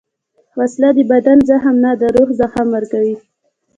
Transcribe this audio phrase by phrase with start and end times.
[0.59, 3.15] وسله د بدن زخم نه، د روح زخم ورکوي